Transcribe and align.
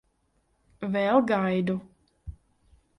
Vēl 0.95 1.21
gaidu. 1.35 1.79